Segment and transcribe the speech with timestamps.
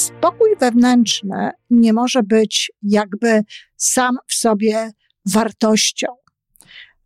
[0.00, 3.42] spokój wewnętrzny nie może być jakby
[3.76, 4.90] sam w sobie
[5.26, 6.06] wartością,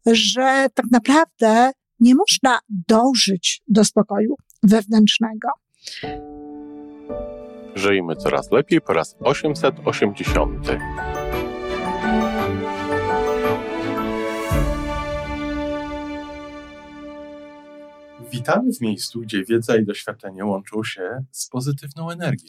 [0.07, 1.71] że tak naprawdę
[2.01, 5.49] nie można dążyć do spokoju wewnętrznego.
[7.75, 10.69] Żyjmy coraz lepiej po raz 880.
[18.35, 22.49] Witamy w miejscu, gdzie wiedza i doświadczenie łączą się z pozytywną energią.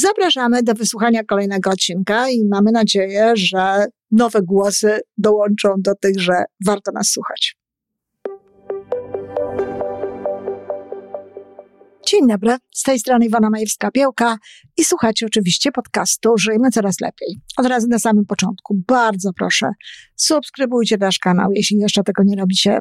[0.00, 6.32] Zapraszamy do wysłuchania kolejnego odcinka i mamy nadzieję, że nowe głosy dołączą do tych, że
[6.66, 7.56] warto nas słuchać.
[12.06, 14.36] Dzień dobry, z tej strony Iwona Majewska-Piełka
[14.76, 17.40] i słuchacie oczywiście podcastu Żyjmy Coraz Lepiej.
[17.56, 19.70] Od razu na samym początku, bardzo proszę,
[20.16, 22.78] subskrybujcie nasz kanał, jeśli jeszcze tego nie robicie,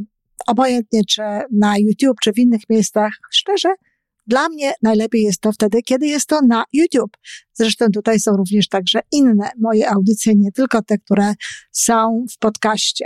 [0.47, 1.22] obojętnie czy
[1.59, 3.11] na YouTube, czy w innych miejscach.
[3.31, 3.69] Szczerze,
[4.30, 7.17] dla mnie najlepiej jest to wtedy, kiedy jest to na YouTube.
[7.53, 11.33] Zresztą tutaj są również także inne moje audycje, nie tylko te, które
[11.72, 13.05] są w podcaście.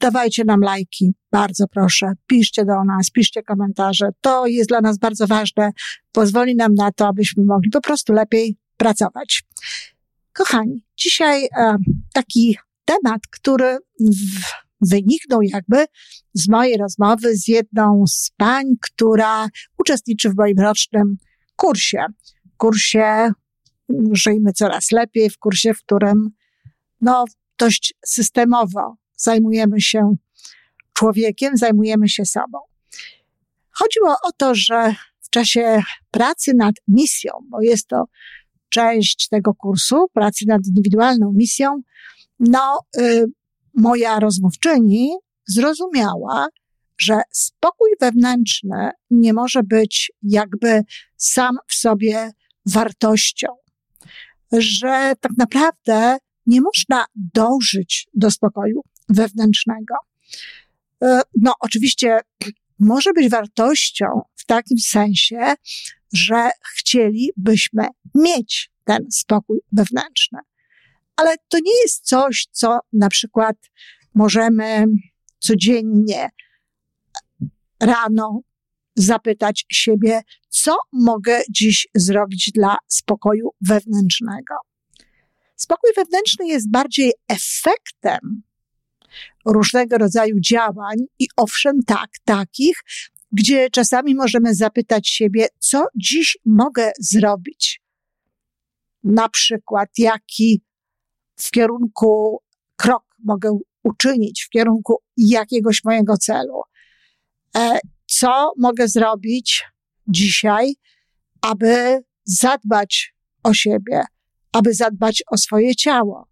[0.00, 2.12] Dawajcie nam lajki, bardzo proszę.
[2.26, 4.08] Piszcie do nas, piszcie komentarze.
[4.20, 5.70] To jest dla nas bardzo ważne.
[6.12, 9.42] Pozwoli nam na to, abyśmy mogli po prostu lepiej pracować.
[10.32, 11.76] Kochani, dzisiaj e,
[12.12, 15.84] taki temat, który w, wyniknął jakby
[16.34, 21.16] z mojej rozmowy z jedną z pań, która uczestniczy w moim rocznym
[21.56, 22.04] kursie.
[22.56, 23.32] Kursie
[24.12, 26.30] Żyjmy Coraz Lepiej, w kursie, w którym
[27.00, 27.24] no,
[27.58, 30.14] dość systemowo zajmujemy się
[30.92, 32.58] człowiekiem, zajmujemy się sobą.
[33.70, 38.04] Chodziło o to, że w czasie pracy nad misją, bo jest to
[38.68, 41.82] część tego kursu, pracy nad indywidualną misją,
[42.38, 43.24] no, y,
[43.74, 45.10] moja rozmówczyni
[45.46, 46.48] zrozumiała,
[46.98, 50.82] że spokój wewnętrzny nie może być jakby
[51.16, 52.30] sam w sobie
[52.66, 53.48] wartością,
[54.52, 59.94] że tak naprawdę nie można dążyć do spokoju wewnętrznego.
[61.02, 62.18] E, no, oczywiście
[62.78, 64.06] może być wartością
[64.36, 65.54] w takim sensie,
[66.12, 70.38] że chcielibyśmy mieć ten spokój wewnętrzny.
[71.20, 73.56] Ale to nie jest coś, co na przykład
[74.14, 74.84] możemy
[75.38, 76.28] codziennie
[77.80, 78.40] rano
[78.96, 84.54] zapytać siebie, co mogę dziś zrobić dla spokoju wewnętrznego.
[85.56, 88.42] Spokój wewnętrzny jest bardziej efektem
[89.46, 92.76] różnego rodzaju działań i owszem, tak, takich,
[93.32, 97.80] gdzie czasami możemy zapytać siebie, co dziś mogę zrobić.
[99.04, 100.62] Na przykład, jaki
[101.42, 102.42] w kierunku
[102.76, 106.62] krok mogę uczynić, w kierunku jakiegoś mojego celu.
[107.56, 109.64] E, co mogę zrobić
[110.08, 110.74] dzisiaj,
[111.42, 114.04] aby zadbać o siebie,
[114.52, 116.28] aby zadbać o swoje ciało,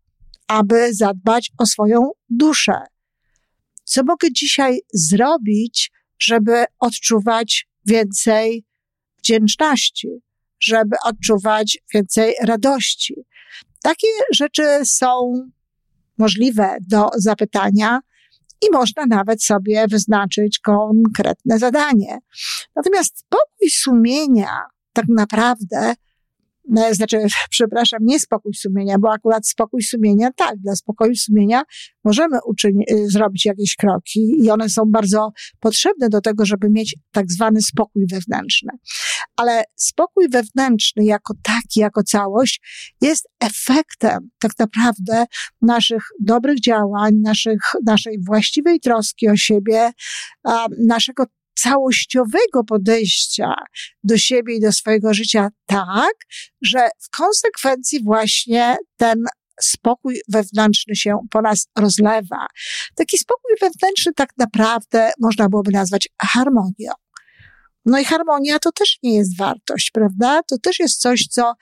[0.48, 2.82] aby zadbać o swoją duszę.
[3.84, 8.64] Co mogę dzisiaj zrobić, żeby odczuwać więcej
[9.18, 10.08] wdzięczności,
[10.60, 13.14] żeby odczuwać więcej radości?
[13.82, 15.32] Takie rzeczy są
[16.18, 18.00] możliwe do zapytania
[18.62, 22.18] i można nawet sobie wyznaczyć konkretne zadanie.
[22.76, 24.60] Natomiast spokój sumienia
[24.92, 25.94] tak naprawdę
[26.68, 31.62] no, znaczy, przepraszam, nie spokój sumienia, bo akurat spokój sumienia, tak, dla spokoju sumienia
[32.04, 36.96] możemy uczyni, y, zrobić jakieś kroki i one są bardzo potrzebne do tego, żeby mieć
[37.12, 38.72] tak zwany spokój wewnętrzny.
[39.36, 42.60] Ale spokój wewnętrzny jako taki, jako całość
[43.00, 45.24] jest efektem tak naprawdę
[45.62, 49.90] naszych dobrych działań, naszych, naszej właściwej troski o siebie,
[50.86, 51.24] naszego
[51.62, 53.54] całościowego podejścia
[54.04, 56.14] do siebie i do swojego życia tak,
[56.62, 59.24] że w konsekwencji właśnie ten
[59.60, 62.46] spokój wewnętrzny się po nas rozlewa.
[62.94, 66.92] Taki spokój wewnętrzny tak naprawdę można byłoby nazwać harmonią.
[67.84, 70.40] No i harmonia to też nie jest wartość, prawda?
[70.42, 71.52] To też jest coś, co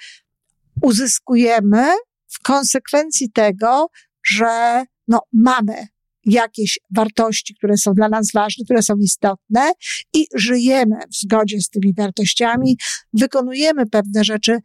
[0.83, 1.87] uzyskujemy
[2.27, 3.87] w konsekwencji tego,
[4.27, 5.87] że no, mamy
[6.27, 9.73] jakieś wartości, które są dla nas ważne, które są istotne
[10.15, 12.77] i żyjemy w zgodzie z tymi wartościami,
[13.13, 14.59] wykonujemy pewne rzeczy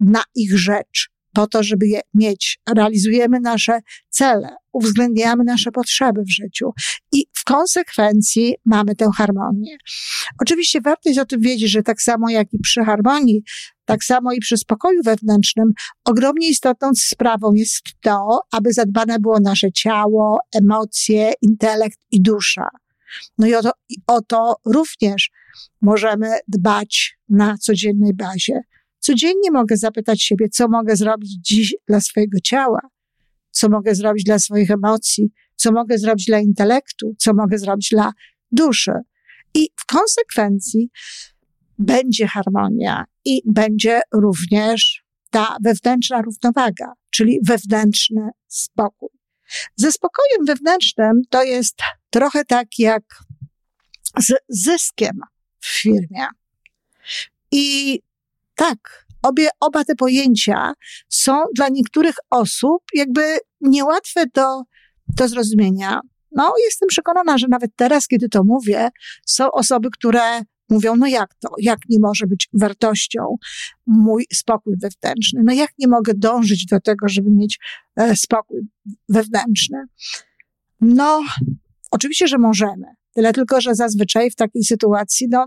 [0.00, 1.12] na ich rzecz.
[1.34, 2.58] po to, żeby je mieć.
[2.74, 6.70] Realizujemy nasze cele, uwzględniamy nasze potrzeby w życiu
[7.12, 9.76] i w konsekwencji mamy tę harmonię.
[10.40, 13.42] Oczywiście warto jest o tym wiedzieć, że tak samo jak i przy harmonii,
[13.84, 15.72] tak samo i przy spokoju wewnętrznym,
[16.04, 22.68] ogromnie istotną sprawą jest to, aby zadbane było nasze ciało, emocje, intelekt i dusza.
[23.38, 25.30] No i o to, i o to również
[25.80, 28.60] możemy dbać na codziennej bazie.
[28.98, 32.80] Codziennie mogę zapytać siebie, co mogę zrobić dziś dla swojego ciała,
[33.50, 38.12] co mogę zrobić dla swoich emocji, co mogę zrobić dla intelektu, co mogę zrobić dla
[38.52, 38.92] duszy.
[39.54, 40.90] I w konsekwencji
[41.78, 49.08] będzie harmonia i będzie również ta wewnętrzna równowaga, czyli wewnętrzny spokój.
[49.76, 51.74] Ze spokojem wewnętrznym to jest
[52.10, 53.02] trochę tak jak
[54.18, 55.20] z zyskiem
[55.60, 56.26] w firmie.
[57.52, 57.98] I
[58.54, 60.72] tak, obie, oba te pojęcia
[61.08, 64.62] są dla niektórych osób jakby niełatwe do,
[65.08, 66.00] do zrozumienia.
[66.32, 68.88] No, jestem przekonana, że nawet teraz, kiedy to mówię,
[69.26, 70.42] są osoby, które
[70.72, 73.36] mówią, no jak to, jak nie może być wartością
[73.86, 75.40] mój spokój wewnętrzny?
[75.44, 77.58] No jak nie mogę dążyć do tego, żeby mieć
[77.96, 78.60] e, spokój
[79.08, 79.84] wewnętrzny?
[80.80, 81.22] No,
[81.90, 82.86] oczywiście, że możemy.
[83.14, 85.46] Tyle tylko, że zazwyczaj w takiej sytuacji, no,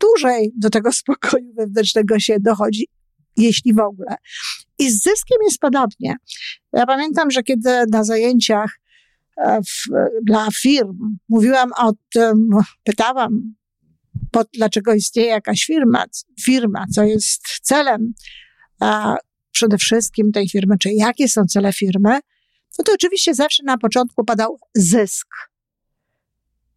[0.00, 2.86] dłużej do tego spokoju wewnętrznego się dochodzi,
[3.36, 4.16] jeśli w ogóle.
[4.78, 6.16] I z zyskiem jest podobnie.
[6.72, 8.80] Ja pamiętam, że kiedy na zajęciach
[9.36, 12.50] e, w, dla firm mówiłam o tym,
[12.84, 13.54] pytałam,
[14.30, 16.04] po, dlaczego istnieje jakaś firma,
[16.44, 18.12] firma, co jest celem
[18.80, 19.16] a
[19.52, 22.20] przede wszystkim tej firmy, czy jakie są cele firmy,
[22.78, 25.28] no to oczywiście zawsze na początku padał zysk.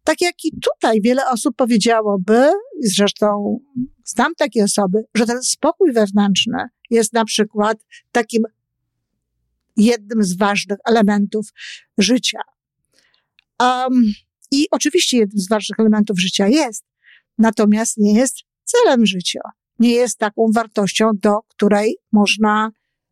[0.04, 2.50] Tak jak i tutaj wiele osób powiedziałoby,
[2.80, 3.58] zresztą
[4.04, 7.78] znam takie osoby, że ten spokój wewnętrzny jest na przykład
[8.12, 8.42] takim
[9.76, 11.46] jednym z ważnych elementów
[11.98, 12.40] życia.
[13.60, 14.04] Um,
[14.50, 16.84] I oczywiście jednym z ważnych elementów życia jest,
[17.42, 19.40] natomiast nie jest celem życia.
[19.78, 22.70] Nie jest taką wartością, do której można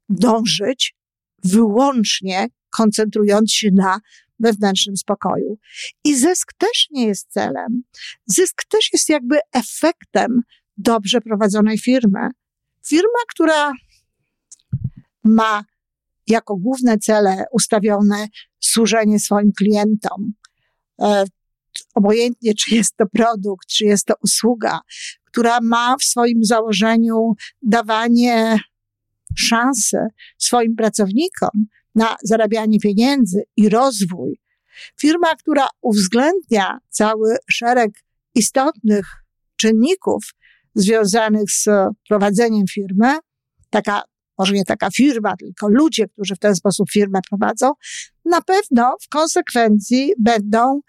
[0.09, 0.95] dążyć
[1.45, 4.01] wyłącznie koncentrując się na
[4.39, 5.59] wewnętrznym spokoju.
[6.05, 7.83] I zysk też nie jest celem.
[8.27, 10.43] Zysk też jest jakby efektem
[10.77, 12.29] dobrze prowadzonej firmy.
[12.87, 13.73] Firma, która
[15.25, 15.65] ma
[16.27, 18.29] jako główne cele ustawione
[18.61, 20.33] służenie swoim klientom,
[21.01, 21.25] e,
[21.95, 24.81] obojętnie czy jest to produkt, czy jest to usługa,
[25.25, 27.33] która ma w swoim założeniu
[27.63, 28.59] dawanie
[29.37, 29.99] szansy
[30.39, 31.51] swoim pracownikom
[31.95, 34.41] na zarabianie pieniędzy i rozwój.
[35.01, 37.91] Firma, która uwzględnia cały szereg
[38.35, 39.07] istotnych
[39.57, 40.25] czynników
[40.75, 41.69] związanych z
[42.09, 43.19] prowadzeniem firmy,
[43.71, 44.03] taka,
[44.39, 47.73] może nie taka firma, tylko ludzie, którzy w ten sposób firmę prowadzą,
[48.25, 50.81] na pewno w konsekwencji będą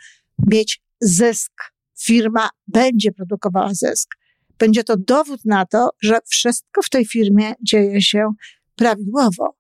[0.48, 1.52] mieć zysk.
[2.02, 4.10] Firma będzie produkowała zysk.
[4.60, 8.30] Będzie to dowód na to, że wszystko w tej firmie dzieje się
[8.76, 9.56] prawidłowo.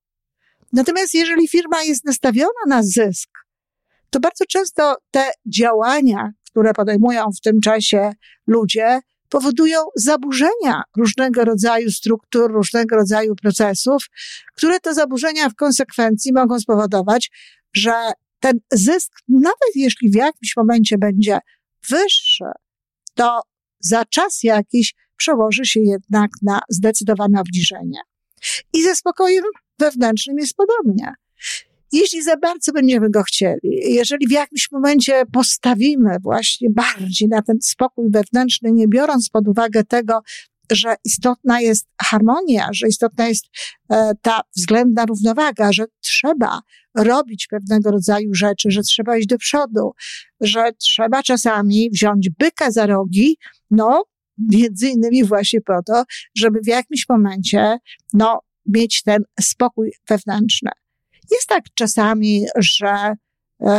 [0.73, 3.29] Natomiast jeżeli firma jest nastawiona na zysk,
[4.09, 8.11] to bardzo często te działania, które podejmują w tym czasie
[8.47, 8.99] ludzie,
[9.29, 14.05] powodują zaburzenia różnego rodzaju struktur, różnego rodzaju procesów,
[14.55, 17.31] które to zaburzenia w konsekwencji mogą spowodować,
[17.73, 17.93] że
[18.41, 21.39] ten zysk, nawet jeśli w jakimś momencie będzie
[21.89, 22.45] wyższy,
[23.13, 23.41] to
[23.79, 27.99] za czas jakiś przełoży się jednak na zdecydowane obniżenie.
[28.73, 29.43] I ze spokojem
[29.79, 31.13] wewnętrznym jest podobnie.
[31.91, 37.57] Jeśli za bardzo będziemy go chcieli, jeżeli w jakimś momencie postawimy właśnie bardziej na ten
[37.61, 40.21] spokój wewnętrzny, nie biorąc pod uwagę tego,
[40.71, 43.45] że istotna jest harmonia, że istotna jest
[43.91, 46.61] e, ta względna równowaga, że trzeba
[46.95, 49.91] robić pewnego rodzaju rzeczy, że trzeba iść do przodu,
[50.41, 53.37] że trzeba czasami wziąć byka za rogi,
[53.71, 54.03] no,
[54.37, 56.03] między innymi właśnie po to,
[56.35, 57.77] żeby w jakimś momencie,
[58.13, 60.71] no, mieć ten spokój wewnętrzny.
[61.31, 63.15] Jest tak czasami, że e,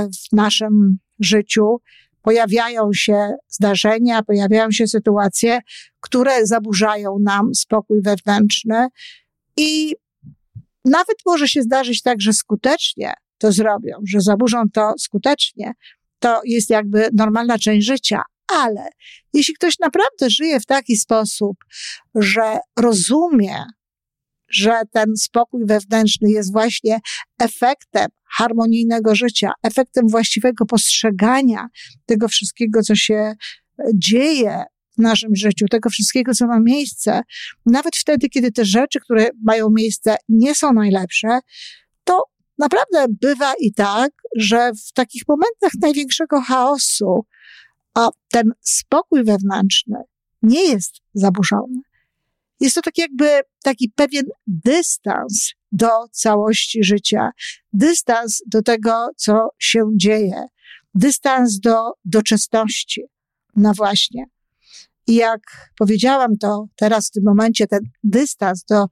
[0.08, 1.76] w naszym życiu
[2.23, 5.61] pojawiają się zdarzenia, pojawiają się sytuacje,
[6.00, 8.87] które zaburzają nam spokój wewnętrzny
[9.57, 9.95] i
[10.85, 15.73] nawet może się zdarzyć tak, że skutecznie to zrobią, że zaburzą to skutecznie.
[16.19, 18.88] To jest jakby normalna część życia, ale
[19.33, 21.57] jeśli ktoś naprawdę żyje w taki sposób,
[22.14, 23.64] że rozumie
[24.52, 27.00] że ten spokój wewnętrzny jest właśnie
[27.38, 28.06] efektem
[28.37, 31.68] harmonijnego życia, efektem właściwego postrzegania
[32.06, 33.35] tego wszystkiego, co się
[33.94, 34.62] dzieje
[34.99, 37.23] w naszym życiu, tego wszystkiego, co ma miejsce,
[37.66, 41.38] nawet wtedy, kiedy te rzeczy, które mają miejsce, nie są najlepsze,
[42.04, 42.23] to
[42.59, 47.26] naprawdę bywa i tak, że w takich momentach największego chaosu,
[47.94, 49.97] a ten spokój wewnętrzny
[50.42, 51.80] nie jest zaburzony.
[52.61, 57.30] Jest to tak jakby taki pewien dystans do całości życia,
[57.73, 60.44] dystans do tego, co się dzieje,
[60.94, 63.02] dystans do doczesności.
[63.56, 64.25] No właśnie.
[65.06, 65.40] I jak
[65.78, 68.87] powiedziałam to teraz w tym momencie, ten dystans do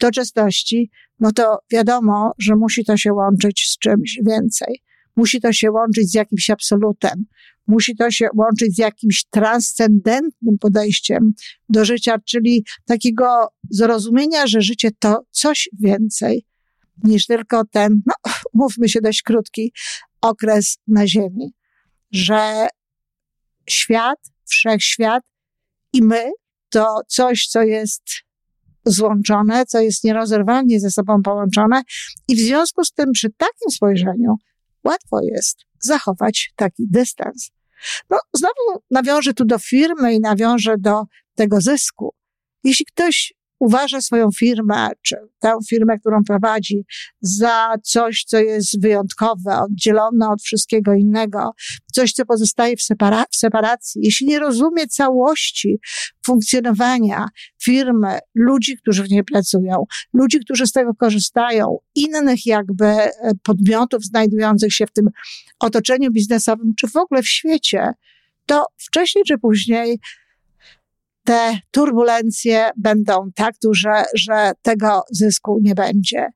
[0.00, 4.82] doczesności, no to wiadomo, że musi to się łączyć z czymś więcej.
[5.16, 7.24] Musi to się łączyć z jakimś absolutem.
[7.66, 11.32] Musi to się łączyć z jakimś transcendentnym podejściem
[11.68, 16.46] do życia, czyli takiego zrozumienia, że życie to coś więcej
[17.04, 18.14] niż tylko ten, no,
[18.54, 19.72] mówmy się, dość krótki
[20.20, 21.54] okres na Ziemi.
[22.12, 22.68] Że
[23.70, 25.22] świat, wszechświat
[25.92, 26.30] i my
[26.70, 28.02] to coś, co jest
[28.84, 31.82] złączone, co jest nierozerwalnie ze sobą połączone
[32.28, 34.34] i w związku z tym przy takim spojrzeniu
[34.84, 37.50] łatwo jest zachować taki dystans.
[38.10, 41.04] No, znowu nawiążę tu do firmy i nawiążę do
[41.34, 42.14] tego zysku.
[42.64, 46.84] Jeśli ktoś uważa swoją firmę, czy tę firmę, którą prowadzi,
[47.20, 51.52] za coś, co jest wyjątkowe, oddzielone od wszystkiego innego,
[51.92, 55.78] coś, co pozostaje w, separa w separacji, jeśli nie rozumie całości
[56.26, 57.28] funkcjonowania
[57.62, 64.04] firmy, ludzi, którzy w niej pracują, ludzi, którzy z tego korzystają, innych jakby e, podmiotów
[64.04, 65.08] znajdujących się w tym
[65.60, 67.92] otoczeniu biznesowym, czy w ogóle w świecie,
[68.46, 69.98] to wcześniej czy później
[71.26, 76.28] te turbulencje będą tak duże, że tego zysku nie będzie.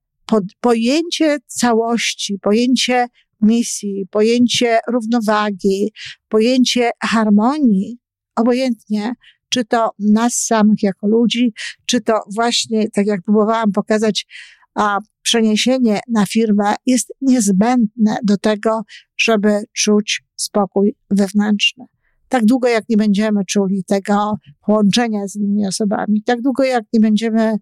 [0.61, 3.07] pojęcie całości, pojęcie
[3.41, 5.93] misji, pojęcie równowagi,
[6.29, 7.99] pojęcie harmonii,
[8.37, 9.15] obojętnie,
[9.49, 11.53] czy to nas samych jako ludzi,
[11.87, 14.27] czy to właśnie, tak jak próbowałam pokazać,
[14.75, 18.83] a przeniesienie na firmę jest niezbędne do tego,
[19.19, 21.85] żeby czuć spokój wewnętrzny
[22.31, 24.35] tak długo jak nie będziemy czuli tego
[24.67, 27.57] połączenia z innymi osobami, tak długo jak nie będziemy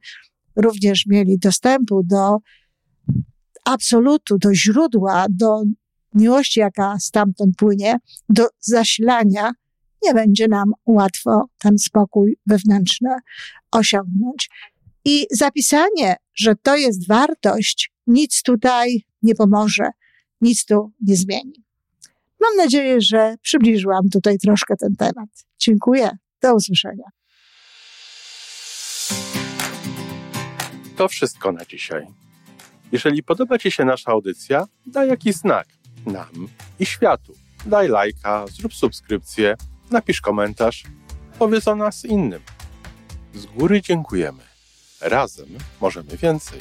[0.56, 2.38] również mieli dostępu do
[3.64, 5.62] absolutu, do źródła, do
[6.14, 7.96] miłości, jaka stamtąd płynie,
[8.28, 9.52] do zasilania,
[10.02, 13.10] nie będzie nam łatwo ten spokój wewnętrzny
[13.72, 14.50] osiągnąć.
[15.04, 19.88] I zapisanie, że to jest wartość, nic tutaj nie pomoże,
[20.40, 21.67] nic tu nie zmieni.
[22.40, 25.28] Mam nadzieję, że przybliżyłam tutaj troszkę ten temat.
[25.58, 26.10] Dziękuję.
[26.42, 27.04] Do usłyszenia.
[30.96, 32.06] To wszystko na dzisiaj.
[32.92, 35.66] Jeżeli podoba Ci się nasza audycja, daj jakiś znak
[36.06, 36.48] nam
[36.80, 37.34] i światu.
[37.66, 39.56] Daj lajka, zrób subskrypcję,
[39.90, 40.84] napisz komentarz,
[41.38, 42.40] powiedz o nas innym.
[43.34, 44.42] Z góry dziękujemy.
[45.00, 45.48] Razem
[45.80, 46.60] możemy więcej.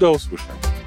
[0.00, 0.81] Do usłyszenia.